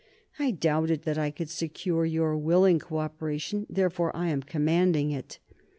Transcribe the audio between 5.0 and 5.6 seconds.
it.